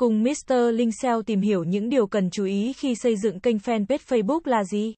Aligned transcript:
Cùng 0.00 0.22
Mr. 0.22 0.54
Linh 0.74 0.92
SEO 0.92 1.22
tìm 1.22 1.40
hiểu 1.40 1.64
những 1.64 1.88
điều 1.88 2.06
cần 2.06 2.30
chú 2.30 2.44
ý 2.44 2.72
khi 2.72 2.94
xây 2.94 3.16
dựng 3.16 3.40
kênh 3.40 3.56
fanpage 3.56 3.98
Facebook 4.08 4.40
là 4.44 4.64
gì? 4.64 4.94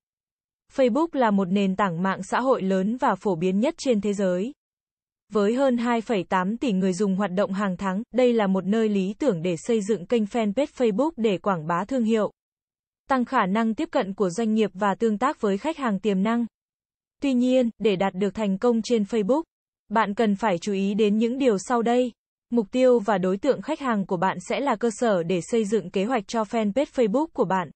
Facebook 0.75 1.07
là 1.13 1.31
một 1.31 1.45
nền 1.45 1.77
tảng 1.77 2.03
mạng 2.03 2.23
xã 2.23 2.41
hội 2.41 2.63
lớn 2.63 2.97
và 2.97 3.15
phổ 3.15 3.37
biến 3.37 3.61
nhất 3.61 3.75
trên 3.79 4.01
thế 4.01 4.13
giới. 4.13 4.53
Với 5.33 5.55
hơn 5.55 5.77
2,8 5.77 6.57
tỷ 6.57 6.73
người 6.73 6.93
dùng 6.93 7.17
hoạt 7.17 7.31
động 7.33 7.53
hàng 7.53 7.77
tháng, 7.77 8.03
đây 8.15 8.33
là 8.33 8.47
một 8.47 8.65
nơi 8.65 8.89
lý 8.89 9.15
tưởng 9.19 9.43
để 9.43 9.57
xây 9.57 9.81
dựng 9.83 10.07
kênh 10.07 10.25
fanpage 10.25 10.67
Facebook 10.77 11.11
để 11.17 11.39
quảng 11.39 11.67
bá 11.67 11.85
thương 11.85 12.05
hiệu, 12.05 12.31
tăng 13.09 13.25
khả 13.25 13.47
năng 13.47 13.75
tiếp 13.75 13.89
cận 13.93 14.15
của 14.15 14.31
doanh 14.31 14.55
nghiệp 14.55 14.71
và 14.75 14.95
tương 14.95 15.19
tác 15.19 15.41
với 15.41 15.59
khách 15.59 15.79
hàng 15.79 16.01
tiềm 16.01 16.23
năng. 16.23 16.47
Tuy 17.23 17.35
nhiên, 17.35 17.71
để 17.79 17.97
đạt 17.97 18.15
được 18.15 18.35
thành 18.35 18.59
công 18.59 18.83
trên 18.83 19.03
Facebook, 19.03 19.43
bạn 19.89 20.15
cần 20.15 20.37
phải 20.37 20.59
chú 20.59 20.73
ý 20.73 20.95
đến 20.95 21.19
những 21.19 21.39
điều 21.39 21.59
sau 21.59 21.83
đây. 21.83 22.13
Mục 22.53 22.67
tiêu 22.71 22.99
và 22.99 23.19
đối 23.19 23.37
tượng 23.37 23.63
khách 23.63 23.81
hàng 23.81 24.07
của 24.07 24.17
bạn 24.17 24.39
sẽ 24.41 24.61
là 24.61 24.77
cơ 24.77 24.91
sở 24.91 25.23
để 25.23 25.41
xây 25.41 25.65
dựng 25.65 25.91
kế 25.91 26.05
hoạch 26.05 26.29
cho 26.29 26.43
fanpage 26.43 26.85
Facebook 26.85 27.27
của 27.27 27.45
bạn. 27.45 27.71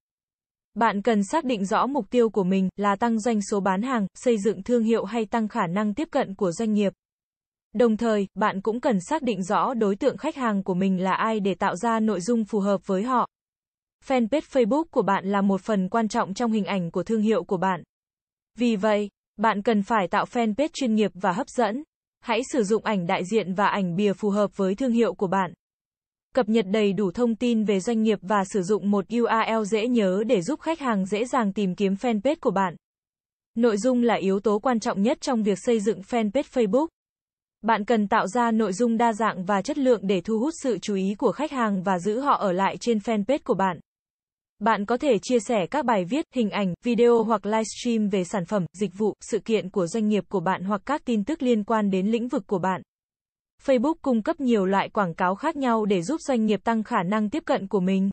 Bạn 0.75 1.02
cần 1.02 1.25
xác 1.25 1.45
định 1.45 1.65
rõ 1.65 1.87
mục 1.87 2.11
tiêu 2.11 2.30
của 2.30 2.45
mình 2.45 2.69
là 2.77 2.97
tăng 2.97 3.19
doanh 3.19 3.41
số 3.51 3.61
bán 3.61 3.83
hàng, 3.83 4.07
xây 4.15 4.39
dựng 4.39 4.62
thương 4.62 4.83
hiệu 4.83 5.05
hay 5.05 5.27
tăng 5.27 5.49
khả 5.49 5.66
năng 5.66 5.95
tiếp 5.95 6.09
cận 6.11 6.35
của 6.35 6.52
doanh 6.52 6.73
nghiệp. 6.73 6.93
Đồng 7.75 7.97
thời, 7.97 8.27
bạn 8.35 8.61
cũng 8.61 8.80
cần 8.80 9.01
xác 9.01 9.23
định 9.23 9.43
rõ 9.43 9.75
đối 9.75 9.97
tượng 9.97 10.16
khách 10.16 10.37
hàng 10.37 10.62
của 10.62 10.75
mình 10.75 11.02
là 11.02 11.15
ai 11.15 11.41
để 11.41 11.55
tạo 11.55 11.77
ra 11.77 12.01
nội 12.01 12.21
dung 12.21 12.45
phù 12.45 12.61
hợp 12.61 12.87
với 12.87 13.02
họ. 13.02 13.29
Fanpage 14.07 14.41
Facebook 14.41 14.85
của 14.85 15.02
bạn 15.02 15.24
là 15.27 15.41
một 15.41 15.61
phần 15.61 15.88
quan 15.88 16.09
trọng 16.09 16.35
trong 16.35 16.52
hình 16.52 16.65
ảnh 16.65 16.91
của 16.91 17.02
thương 17.02 17.21
hiệu 17.21 17.45
của 17.45 17.57
bạn. 17.57 17.83
Vì 18.59 18.77
vậy, 18.77 19.11
bạn 19.37 19.63
cần 19.63 19.83
phải 19.83 20.09
tạo 20.09 20.24
fanpage 20.24 20.69
chuyên 20.73 20.95
nghiệp 20.95 21.11
và 21.15 21.33
hấp 21.33 21.49
dẫn. 21.49 21.83
Hãy 22.27 22.41
sử 22.53 22.62
dụng 22.62 22.85
ảnh 22.85 23.07
đại 23.07 23.25
diện 23.25 23.55
và 23.55 23.66
ảnh 23.66 23.97
bìa 23.97 24.12
phù 24.12 24.30
hợp 24.30 24.57
với 24.57 24.75
thương 24.75 24.93
hiệu 24.93 25.15
của 25.15 25.27
bạn. 25.27 25.53
Cập 26.35 26.49
nhật 26.49 26.65
đầy 26.68 26.93
đủ 26.93 27.10
thông 27.10 27.37
tin 27.37 27.65
về 27.65 27.80
doanh 27.80 28.02
nghiệp 28.02 28.18
và 28.23 28.45
sử 28.45 28.63
dụng 28.63 28.91
một 28.91 29.05
URL 29.16 29.65
dễ 29.65 29.88
nhớ 29.88 30.24
để 30.27 30.43
giúp 30.43 30.60
khách 30.60 30.80
hàng 30.80 31.07
dễ 31.07 31.24
dàng 31.24 31.52
tìm 31.52 31.74
kiếm 31.74 31.95
fanpage 31.95 32.37
của 32.41 32.51
bạn. 32.51 32.77
Nội 33.55 33.77
dung 33.77 34.02
là 34.02 34.15
yếu 34.15 34.41
tố 34.41 34.59
quan 34.59 34.80
trọng 34.80 35.02
nhất 35.02 35.18
trong 35.21 35.43
việc 35.43 35.59
xây 35.59 35.80
dựng 35.80 36.01
fanpage 36.01 36.43
Facebook. 36.52 36.87
Bạn 37.63 37.85
cần 37.85 38.09
tạo 38.09 38.27
ra 38.27 38.51
nội 38.51 38.73
dung 38.73 38.96
đa 38.96 39.13
dạng 39.13 39.45
và 39.45 39.63
chất 39.63 39.79
lượng 39.79 40.01
để 40.02 40.21
thu 40.21 40.38
hút 40.38 40.55
sự 40.63 40.79
chú 40.79 40.95
ý 40.95 41.15
của 41.18 41.33
khách 41.33 41.52
hàng 41.52 41.83
và 41.83 41.99
giữ 41.99 42.21
họ 42.21 42.35
ở 42.37 42.52
lại 42.52 42.77
trên 42.80 42.99
fanpage 42.99 43.38
của 43.45 43.55
bạn. 43.55 43.80
Bạn 44.59 44.85
có 44.85 44.96
thể 44.96 45.18
chia 45.23 45.38
sẻ 45.40 45.66
các 45.71 45.85
bài 45.85 46.04
viết, 46.04 46.26
hình 46.35 46.51
ảnh, 46.51 46.74
video 46.85 47.23
hoặc 47.23 47.46
livestream 47.46 48.09
về 48.09 48.24
sản 48.24 48.45
phẩm, 48.45 48.66
dịch 48.73 48.90
vụ, 48.99 49.15
sự 49.21 49.38
kiện 49.38 49.71
của 49.71 49.87
doanh 49.87 50.09
nghiệp 50.09 50.24
của 50.29 50.40
bạn 50.40 50.65
hoặc 50.65 50.82
các 50.87 51.04
tin 51.04 51.24
tức 51.24 51.43
liên 51.43 51.65
quan 51.65 51.90
đến 51.90 52.07
lĩnh 52.07 52.29
vực 52.29 52.46
của 52.46 52.59
bạn. 52.59 52.82
Facebook 53.65 53.95
cung 54.02 54.23
cấp 54.23 54.40
nhiều 54.40 54.66
loại 54.66 54.88
quảng 54.88 55.15
cáo 55.15 55.34
khác 55.34 55.57
nhau 55.57 55.84
để 55.84 56.02
giúp 56.02 56.21
doanh 56.21 56.46
nghiệp 56.46 56.60
tăng 56.65 56.82
khả 56.82 57.02
năng 57.02 57.30
tiếp 57.30 57.43
cận 57.46 57.66
của 57.66 57.80
mình. 57.80 58.10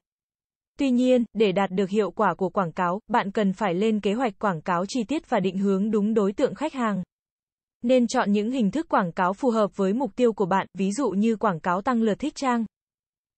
Tuy 0.79 0.91
nhiên, 0.91 1.25
để 1.33 1.51
đạt 1.51 1.71
được 1.71 1.89
hiệu 1.89 2.11
quả 2.11 2.33
của 2.33 2.49
quảng 2.49 2.71
cáo, 2.71 2.99
bạn 3.07 3.31
cần 3.31 3.53
phải 3.53 3.73
lên 3.73 3.99
kế 3.99 4.13
hoạch 4.13 4.39
quảng 4.39 4.61
cáo 4.61 4.85
chi 4.85 5.03
tiết 5.03 5.29
và 5.29 5.39
định 5.39 5.57
hướng 5.57 5.91
đúng 5.91 6.13
đối 6.13 6.33
tượng 6.33 6.55
khách 6.55 6.73
hàng. 6.73 7.03
Nên 7.81 8.07
chọn 8.07 8.31
những 8.31 8.51
hình 8.51 8.71
thức 8.71 8.89
quảng 8.89 9.11
cáo 9.11 9.33
phù 9.33 9.49
hợp 9.49 9.77
với 9.77 9.93
mục 9.93 10.15
tiêu 10.15 10.33
của 10.33 10.45
bạn, 10.45 10.67
ví 10.77 10.91
dụ 10.91 11.09
như 11.09 11.35
quảng 11.35 11.59
cáo 11.59 11.81
tăng 11.81 12.01
lượt 12.01 12.19
thích 12.19 12.35
trang, 12.35 12.65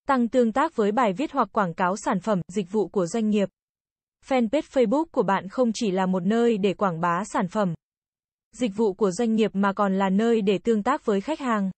tăng 0.08 0.28
tương 0.28 0.52
tác 0.52 0.76
với 0.76 0.92
bài 0.92 1.14
viết 1.14 1.32
hoặc 1.32 1.50
quảng 1.52 1.74
cáo 1.74 1.96
sản 1.98 2.20
phẩm, 2.20 2.42
dịch 2.48 2.72
vụ 2.72 2.88
của 2.88 3.06
doanh 3.06 3.30
nghiệp. 3.30 3.50
Fanpage 4.28 4.62
Facebook 4.62 5.06
của 5.06 5.24
bạn 5.24 5.50
không 5.50 5.72
chỉ 5.74 5.92
là 5.92 6.06
một 6.06 6.24
nơi 6.26 6.58
để 6.58 6.74
quảng 6.74 7.02
bá 7.02 7.24
sản 7.24 7.48
phẩm, 7.48 7.74
dịch 8.56 8.72
vụ 8.76 8.94
của 8.94 9.12
doanh 9.12 9.36
nghiệp 9.36 9.52
mà 9.54 9.74
còn 9.74 9.98
là 9.98 10.10
nơi 10.10 10.42
để 10.42 10.58
tương 10.58 10.84
tác 10.84 11.06
với 11.06 11.22
khách 11.22 11.40
hàng. 11.40 11.72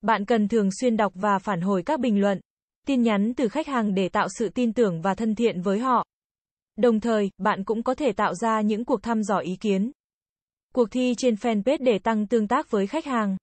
Bạn 0.00 0.24
cần 0.24 0.48
thường 0.48 0.68
xuyên 0.80 0.96
đọc 0.96 1.12
và 1.14 1.38
phản 1.38 1.60
hồi 1.60 1.82
các 1.82 2.00
bình 2.00 2.20
luận, 2.20 2.40
tin 2.86 3.02
nhắn 3.02 3.32
từ 3.36 3.48
khách 3.48 3.66
hàng 3.66 3.94
để 3.94 4.08
tạo 4.08 4.28
sự 4.38 4.48
tin 4.48 4.72
tưởng 4.72 5.00
và 5.02 5.14
thân 5.14 5.34
thiện 5.34 5.60
với 5.60 5.78
họ. 5.78 6.04
Đồng 6.76 7.00
thời, 7.00 7.30
bạn 7.38 7.64
cũng 7.64 7.82
có 7.82 7.94
thể 7.94 8.12
tạo 8.12 8.34
ra 8.34 8.60
những 8.60 8.84
cuộc 8.84 9.02
thăm 9.02 9.22
dò 9.22 9.38
ý 9.38 9.56
kiến. 9.56 9.92
Cuộc 10.74 10.90
thi 10.90 11.14
trên 11.18 11.34
fanpage 11.34 11.78
để 11.80 11.98
tăng 11.98 12.26
tương 12.26 12.48
tác 12.48 12.70
với 12.70 12.86
khách 12.86 13.04
hàng. 13.04 13.36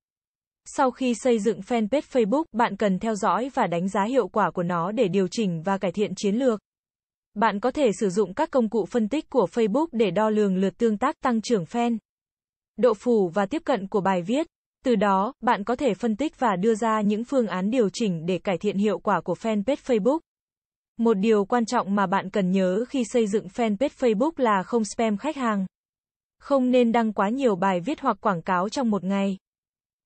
Sau 0.76 0.92
khi 0.92 1.14
xây 1.16 1.40
dựng 1.40 1.60
fanpage 1.60 2.02
Facebook, 2.12 2.44
bạn 2.52 2.76
cần 2.76 3.00
theo 3.00 3.16
dõi 3.16 3.50
và 3.54 3.68
đánh 3.68 3.90
giá 3.90 4.04
hiệu 4.04 4.28
quả 4.28 4.52
của 4.52 4.64
nó 4.64 4.92
để 4.92 5.08
điều 5.08 5.28
chỉnh 5.32 5.62
và 5.62 5.78
cải 5.78 5.92
thiện 5.92 6.12
chiến 6.16 6.36
lược. 6.36 6.60
Bạn 7.34 7.60
có 7.60 7.72
thể 7.72 7.92
sử 8.00 8.10
dụng 8.10 8.34
các 8.34 8.52
công 8.52 8.70
cụ 8.70 8.86
phân 8.86 9.10
tích 9.10 9.30
của 9.30 9.48
Facebook 9.52 9.88
để 9.92 10.12
đo 10.12 10.30
lường 10.30 10.58
lượt 10.58 10.78
tương 10.78 10.98
tác 10.98 11.16
tăng 11.22 11.42
trưởng 11.42 11.64
fan, 11.64 11.98
độ 12.78 12.94
phủ 12.94 13.30
và 13.34 13.46
tiếp 13.46 13.62
cận 13.66 13.88
của 13.88 14.02
bài 14.02 14.22
viết. 14.22 14.48
Từ 14.86 14.96
đó, 14.96 15.34
bạn 15.42 15.64
có 15.64 15.76
thể 15.76 15.94
phân 15.94 16.16
tích 16.16 16.40
và 16.40 16.56
đưa 16.56 16.76
ra 16.76 17.02
những 17.02 17.24
phương 17.24 17.48
án 17.48 17.70
điều 17.70 17.90
chỉnh 17.94 18.26
để 18.26 18.38
cải 18.38 18.58
thiện 18.58 18.78
hiệu 18.78 19.00
quả 19.00 19.22
của 19.22 19.34
fanpage 19.34 19.76
Facebook. 19.86 20.20
Một 20.98 21.14
điều 21.14 21.46
quan 21.46 21.66
trọng 21.66 21.96
mà 21.96 22.08
bạn 22.08 22.30
cần 22.30 22.52
nhớ 22.52 22.86
khi 22.90 23.04
xây 23.14 23.28
dựng 23.28 23.48
fanpage 23.48 23.90
Facebook 24.00 24.32
là 24.38 24.64
không 24.64 24.84
spam 24.86 25.18
khách 25.18 25.36
hàng. 25.36 25.66
Không 26.40 26.72
nên 26.72 26.92
đăng 26.92 27.14
quá 27.14 27.30
nhiều 27.30 27.56
bài 27.56 27.80
viết 27.80 28.00
hoặc 28.00 28.18
quảng 28.22 28.42
cáo 28.42 28.70
trong 28.70 28.90
một 28.90 29.04
ngày. 29.04 29.38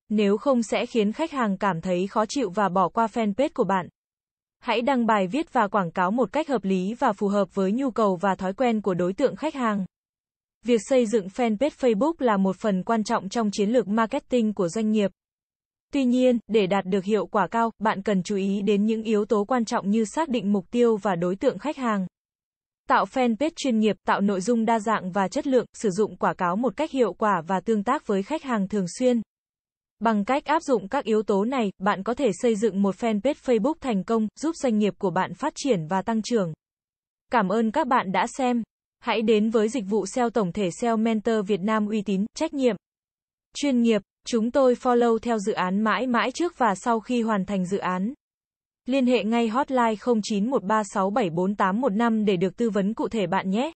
Nếu 0.08 0.36
không 0.36 0.62
sẽ 0.62 0.86
khiến 0.86 1.12
khách 1.12 1.30
hàng 1.30 1.56
cảm 1.56 1.80
thấy 1.80 2.06
khó 2.06 2.24
chịu 2.28 2.50
và 2.50 2.68
bỏ 2.68 2.88
qua 2.88 3.06
fanpage 3.06 3.48
của 3.54 3.64
bạn. 3.64 3.88
Hãy 4.60 4.82
đăng 4.82 5.06
bài 5.06 5.26
viết 5.26 5.52
và 5.52 5.68
quảng 5.68 5.90
cáo 5.90 6.10
một 6.10 6.32
cách 6.32 6.48
hợp 6.48 6.64
lý 6.64 6.94
và 6.94 7.12
phù 7.12 7.28
hợp 7.28 7.54
với 7.54 7.72
nhu 7.72 7.90
cầu 7.90 8.16
và 8.16 8.34
thói 8.34 8.52
quen 8.52 8.80
của 8.80 8.94
đối 8.94 9.12
tượng 9.12 9.36
khách 9.36 9.54
hàng. 9.54 9.84
Việc 10.64 10.80
xây 10.88 11.06
dựng 11.06 11.26
fanpage 11.26 11.70
Facebook 11.80 12.14
là 12.18 12.36
một 12.36 12.56
phần 12.56 12.82
quan 12.82 13.04
trọng 13.04 13.28
trong 13.28 13.50
chiến 13.50 13.70
lược 13.70 13.88
marketing 13.88 14.52
của 14.52 14.68
doanh 14.68 14.90
nghiệp. 14.90 15.10
Tuy 15.92 16.04
nhiên, 16.04 16.38
để 16.48 16.66
đạt 16.66 16.84
được 16.86 17.04
hiệu 17.04 17.26
quả 17.26 17.46
cao, 17.46 17.70
bạn 17.78 18.02
cần 18.02 18.22
chú 18.22 18.36
ý 18.36 18.62
đến 18.62 18.84
những 18.84 19.02
yếu 19.02 19.24
tố 19.24 19.44
quan 19.44 19.64
trọng 19.64 19.90
như 19.90 20.04
xác 20.04 20.28
định 20.28 20.52
mục 20.52 20.64
tiêu 20.70 20.96
và 20.96 21.16
đối 21.16 21.36
tượng 21.36 21.58
khách 21.58 21.76
hàng. 21.76 22.06
Tạo 22.88 23.04
fanpage 23.04 23.50
chuyên 23.56 23.78
nghiệp, 23.78 23.96
tạo 24.06 24.20
nội 24.20 24.40
dung 24.40 24.64
đa 24.64 24.78
dạng 24.78 25.12
và 25.12 25.28
chất 25.28 25.46
lượng, 25.46 25.66
sử 25.72 25.90
dụng 25.90 26.16
quảng 26.16 26.36
cáo 26.36 26.56
một 26.56 26.76
cách 26.76 26.90
hiệu 26.90 27.12
quả 27.12 27.42
và 27.46 27.60
tương 27.60 27.84
tác 27.84 28.06
với 28.06 28.22
khách 28.22 28.42
hàng 28.42 28.68
thường 28.68 28.86
xuyên. 28.98 29.20
Bằng 30.04 30.24
cách 30.24 30.44
áp 30.44 30.62
dụng 30.62 30.88
các 30.88 31.04
yếu 31.04 31.22
tố 31.22 31.44
này, 31.44 31.72
bạn 31.78 32.02
có 32.02 32.14
thể 32.14 32.30
xây 32.32 32.56
dựng 32.56 32.82
một 32.82 32.96
fanpage 32.96 33.34
Facebook 33.44 33.74
thành 33.80 34.04
công, 34.04 34.28
giúp 34.40 34.56
doanh 34.56 34.78
nghiệp 34.78 34.94
của 34.98 35.10
bạn 35.10 35.34
phát 35.34 35.52
triển 35.56 35.86
và 35.86 36.02
tăng 36.02 36.22
trưởng. 36.22 36.52
Cảm 37.32 37.48
ơn 37.48 37.70
các 37.70 37.86
bạn 37.86 38.12
đã 38.12 38.26
xem. 38.38 38.62
Hãy 39.00 39.22
đến 39.22 39.50
với 39.50 39.68
dịch 39.68 39.84
vụ 39.88 40.06
SEO 40.06 40.30
tổng 40.30 40.52
thể 40.52 40.68
SEO 40.80 40.96
Mentor 40.96 41.46
Việt 41.46 41.60
Nam 41.60 41.86
uy 41.86 42.02
tín, 42.02 42.26
trách 42.36 42.54
nhiệm, 42.54 42.76
chuyên 43.54 43.82
nghiệp. 43.82 44.02
Chúng 44.26 44.50
tôi 44.50 44.74
follow 44.74 45.18
theo 45.18 45.38
dự 45.38 45.52
án 45.52 45.80
mãi 45.80 46.06
mãi 46.06 46.32
trước 46.32 46.58
và 46.58 46.74
sau 46.74 47.00
khi 47.00 47.22
hoàn 47.22 47.44
thành 47.44 47.66
dự 47.66 47.78
án. 47.78 48.14
Liên 48.86 49.06
hệ 49.06 49.24
ngay 49.24 49.48
hotline 49.48 49.94
0913674815 49.94 52.24
để 52.24 52.36
được 52.36 52.56
tư 52.56 52.70
vấn 52.70 52.94
cụ 52.94 53.08
thể 53.08 53.26
bạn 53.26 53.50
nhé. 53.50 53.72